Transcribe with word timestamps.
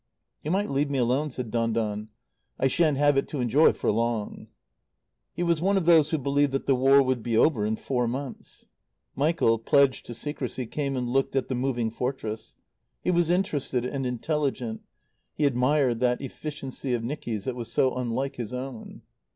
"You 0.41 0.49
might 0.49 0.71
leave 0.71 0.89
me 0.89 0.97
alone," 0.97 1.29
said 1.29 1.51
Don 1.51 1.73
Don. 1.73 2.09
"I 2.59 2.65
shan't 2.67 2.97
have 2.97 3.17
it 3.19 3.27
to 3.27 3.39
enjoy 3.39 3.71
for 3.71 3.91
long." 3.91 4.47
He 5.31 5.43
was 5.43 5.61
one 5.61 5.77
of 5.77 5.85
those 5.85 6.09
who 6.09 6.17
believed 6.17 6.53
that 6.53 6.65
the 6.65 6.73
War 6.73 7.03
would 7.03 7.21
be 7.21 7.37
over 7.37 7.67
in 7.67 7.75
four 7.75 8.07
months. 8.07 8.65
Michael, 9.15 9.59
pledged 9.59 10.07
to 10.07 10.15
secrecy, 10.15 10.65
came 10.65 10.97
and 10.97 11.07
looked 11.07 11.35
at 11.35 11.49
the 11.49 11.53
Moving 11.53 11.91
Fortress. 11.91 12.55
He 13.03 13.11
was 13.11 13.29
interested 13.29 13.85
and 13.85 14.07
intelligent; 14.07 14.81
he 15.35 15.45
admired 15.45 15.99
that 15.99 16.19
efficiency 16.19 16.95
of 16.95 17.03
Nicky's 17.03 17.43
that 17.43 17.55
was 17.55 17.71
so 17.71 17.93
unlike 17.93 18.37
his 18.37 18.55
own. 18.55 19.03